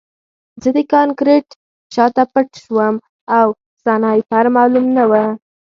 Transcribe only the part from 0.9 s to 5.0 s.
کانکریټ شاته پټ شوم او سنایپر معلوم